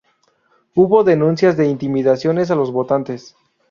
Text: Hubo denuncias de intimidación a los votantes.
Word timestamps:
Hubo 0.73 1.03
denuncias 1.03 1.57
de 1.57 1.67
intimidación 1.67 2.39
a 2.39 2.55
los 2.55 2.71
votantes. 2.71 3.35